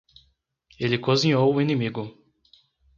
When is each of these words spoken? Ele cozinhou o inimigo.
Ele 0.79 0.97
cozinhou 0.97 1.53
o 1.53 1.61
inimigo. 1.61 2.11